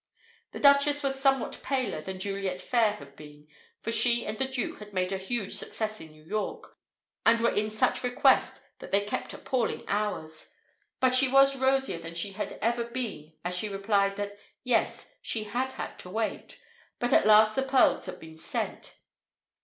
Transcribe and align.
The 0.51 0.59
Duchess 0.59 1.03
was 1.03 1.19
somewhat 1.19 1.59
paler 1.61 2.01
than 2.01 2.17
Juliet 2.17 2.59
Phayre 2.59 2.95
had 2.95 3.15
been, 3.15 3.47
for 3.81 3.91
she 3.91 4.25
and 4.25 4.35
the 4.39 4.47
Duke 4.47 4.79
had 4.79 4.95
made 4.95 5.11
a 5.11 5.19
huge 5.19 5.53
success 5.53 6.01
in 6.01 6.09
New 6.09 6.23
York, 6.23 6.75
and 7.23 7.39
were 7.39 7.53
in 7.53 7.69
such 7.69 8.01
request 8.03 8.63
that 8.79 8.89
they 8.89 9.01
kept 9.01 9.31
appalling 9.31 9.83
hours. 9.87 10.49
But 10.99 11.13
she 11.13 11.27
was 11.27 11.55
rosier 11.55 11.99
than 11.99 12.15
she 12.15 12.31
had 12.31 12.53
ever 12.63 12.85
been 12.85 13.33
as 13.45 13.55
she 13.55 13.69
replied 13.69 14.15
that, 14.15 14.39
yes, 14.63 15.05
she 15.21 15.43
had 15.43 15.73
had 15.73 15.99
to 15.99 16.09
wait. 16.09 16.57
But 16.97 17.13
at 17.13 17.27
last 17.27 17.53
the 17.53 17.61
pearls 17.61 18.07
had 18.07 18.19
been 18.19 18.39
sent. 18.39 18.95